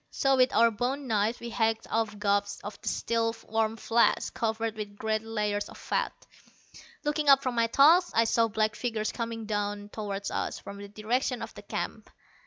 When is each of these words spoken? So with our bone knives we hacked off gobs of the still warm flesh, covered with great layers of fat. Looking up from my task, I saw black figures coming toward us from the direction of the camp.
So 0.09 0.35
with 0.37 0.51
our 0.55 0.71
bone 0.71 1.05
knives 1.05 1.39
we 1.39 1.51
hacked 1.51 1.85
off 1.91 2.17
gobs 2.17 2.59
of 2.63 2.81
the 2.81 2.87
still 2.89 3.35
warm 3.47 3.77
flesh, 3.77 4.31
covered 4.31 4.75
with 4.75 4.95
great 4.97 5.21
layers 5.21 5.69
of 5.69 5.77
fat. 5.77 6.11
Looking 7.03 7.29
up 7.29 7.43
from 7.43 7.53
my 7.53 7.67
task, 7.67 8.11
I 8.15 8.23
saw 8.23 8.47
black 8.47 8.75
figures 8.75 9.11
coming 9.11 9.45
toward 9.45 10.31
us 10.31 10.57
from 10.57 10.79
the 10.79 10.87
direction 10.87 11.43
of 11.43 11.53
the 11.53 11.61
camp. 11.61 12.09